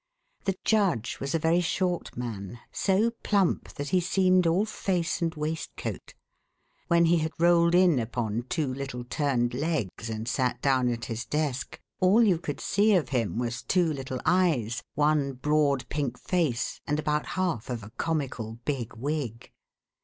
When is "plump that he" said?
3.21-3.99